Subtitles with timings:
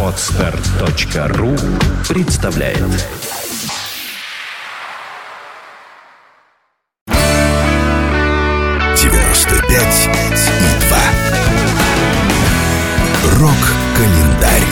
[0.00, 1.56] Отстар.ру
[2.08, 2.78] представляет
[8.96, 10.08] девяносто пять
[10.46, 11.02] и два.
[13.40, 14.62] Рок-календарь.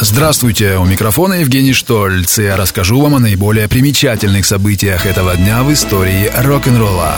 [0.00, 5.72] Здравствуйте, у микрофона Евгений Штольц, я расскажу вам о наиболее примечательных событиях этого дня в
[5.72, 7.16] истории рок-н-ролла.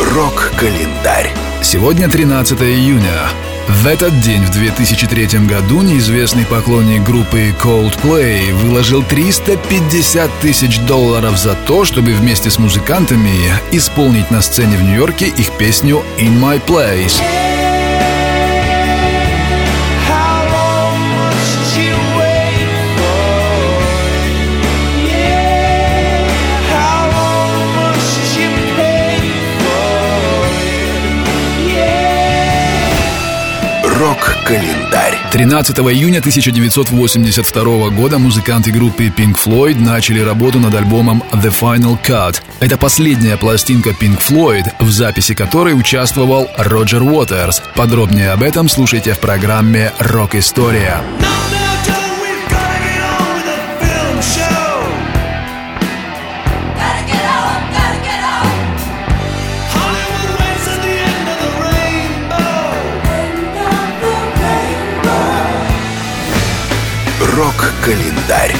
[0.00, 1.32] Рок-календарь.
[1.70, 3.28] Сегодня 13 июня.
[3.68, 11.54] В этот день, в 2003 году, неизвестный поклонник группы Coldplay выложил 350 тысяч долларов за
[11.66, 17.20] то, чтобы вместе с музыкантами исполнить на сцене в Нью-Йорке их песню «In My Place».
[33.98, 35.18] Рок-календарь.
[35.32, 42.40] 13 июня 1982 года музыканты группы Pink Floyd начали работу над альбомом The Final Cut.
[42.60, 47.60] Это последняя пластинка Pink Floyd, в записи которой участвовал Роджер Уотерс.
[47.74, 51.00] Подробнее об этом слушайте в программе «Рок-история».
[67.48, 68.54] Рок-календарь.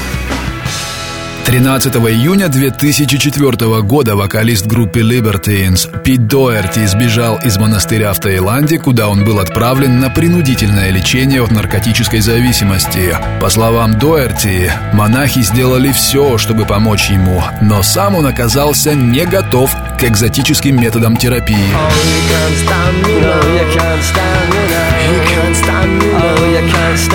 [1.45, 9.11] 13 июня 2004 года вокалист группы Libertines Пит Доерти сбежал из монастыря в Таиланде, куда
[9.11, 13.15] он был отправлен на принудительное лечение от наркотической зависимости.
[13.43, 19.71] По словам Доерти, монахи сделали все, чтобы помочь ему, но сам он оказался не готов
[19.99, 21.75] к экзотическим методам терапии.
[26.99, 27.08] you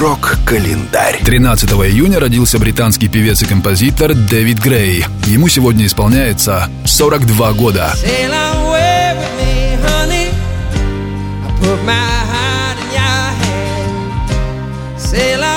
[0.00, 1.20] Рок-календарь.
[1.22, 5.04] 13 июня родился британский певец и композитор Дэвид Грей.
[5.26, 7.92] Ему сегодня исполняется 42 года.
[14.96, 15.50] Sail.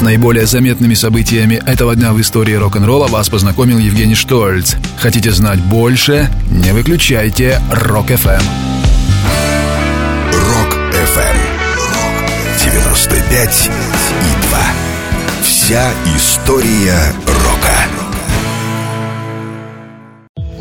[0.00, 4.76] С наиболее заметными событиями этого дня в истории рок-н-ролла вас познакомил Евгений Штольц.
[4.96, 6.30] Хотите знать больше?
[6.50, 7.60] Не выключайте.
[7.70, 8.69] Рок-ФМ.
[13.40, 14.58] 95 и 2.
[15.42, 17.88] Вся история рока.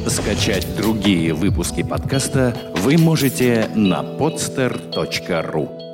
[0.07, 5.88] Скачать другие выпуски подкаста вы можете на podster.ru